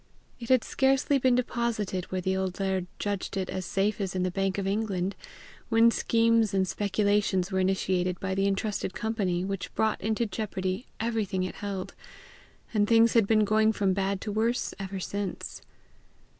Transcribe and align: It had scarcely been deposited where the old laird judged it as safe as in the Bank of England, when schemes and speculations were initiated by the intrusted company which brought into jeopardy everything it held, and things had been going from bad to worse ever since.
It 0.39 0.49
had 0.49 0.63
scarcely 0.63 1.19
been 1.19 1.35
deposited 1.35 2.05
where 2.05 2.21
the 2.21 2.35
old 2.35 2.59
laird 2.59 2.87
judged 2.97 3.37
it 3.37 3.51
as 3.51 3.67
safe 3.67 4.01
as 4.01 4.15
in 4.15 4.23
the 4.23 4.31
Bank 4.31 4.57
of 4.57 4.65
England, 4.65 5.15
when 5.69 5.91
schemes 5.91 6.55
and 6.55 6.67
speculations 6.67 7.51
were 7.51 7.59
initiated 7.59 8.19
by 8.19 8.33
the 8.33 8.47
intrusted 8.47 8.95
company 8.95 9.45
which 9.45 9.71
brought 9.75 10.01
into 10.01 10.25
jeopardy 10.25 10.87
everything 10.99 11.43
it 11.43 11.53
held, 11.61 11.93
and 12.73 12.87
things 12.87 13.13
had 13.13 13.27
been 13.27 13.45
going 13.45 13.73
from 13.73 13.93
bad 13.93 14.21
to 14.21 14.31
worse 14.31 14.73
ever 14.79 14.99
since. 14.99 15.61